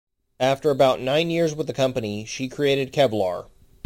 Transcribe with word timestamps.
After 0.39 0.71
about 0.71 0.99
nine 0.99 1.29
years 1.29 1.53
with 1.53 1.67
the 1.67 1.73
company, 1.73 2.25
she 2.25 2.49
created 2.49 2.91
Kevlar. 2.91 3.49